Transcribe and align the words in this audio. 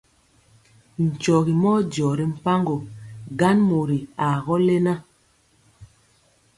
Nkyɔgi 1.05 1.53
mɔ 1.61 1.69
bi 1.77 1.83
dyɔ 1.91 2.09
ri 2.17 2.25
mpaŋgo, 2.33 2.75
gan 3.39 3.57
mori 3.67 3.97
aa 4.25 4.35
gɔ 4.45 4.55
lena. 4.65 4.93